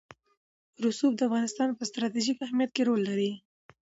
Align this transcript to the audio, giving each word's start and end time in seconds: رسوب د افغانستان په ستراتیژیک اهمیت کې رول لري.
رسوب 0.85 1.13
د 1.17 1.21
افغانستان 1.29 1.69
په 1.77 1.83
ستراتیژیک 1.89 2.37
اهمیت 2.41 2.71
کې 2.75 2.83
رول 2.87 3.01
لري. 3.09 3.31